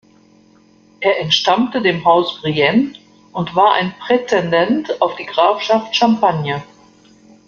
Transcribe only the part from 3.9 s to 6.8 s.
Prätendent auf die Grafschaft Champagne.